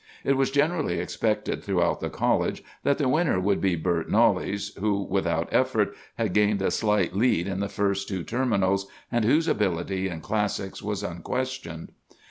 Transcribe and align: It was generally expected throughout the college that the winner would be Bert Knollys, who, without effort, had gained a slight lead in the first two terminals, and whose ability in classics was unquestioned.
It 0.23 0.35
was 0.35 0.49
generally 0.49 0.97
expected 0.97 1.63
throughout 1.63 1.99
the 1.99 2.09
college 2.09 2.63
that 2.81 2.97
the 2.97 3.07
winner 3.07 3.39
would 3.39 3.61
be 3.61 3.75
Bert 3.75 4.09
Knollys, 4.09 4.73
who, 4.79 5.03
without 5.03 5.47
effort, 5.53 5.93
had 6.17 6.33
gained 6.33 6.63
a 6.63 6.71
slight 6.71 7.13
lead 7.15 7.47
in 7.47 7.59
the 7.59 7.69
first 7.69 8.07
two 8.07 8.23
terminals, 8.23 8.87
and 9.11 9.23
whose 9.23 9.47
ability 9.47 10.09
in 10.09 10.19
classics 10.21 10.81
was 10.81 11.03
unquestioned. 11.03 11.91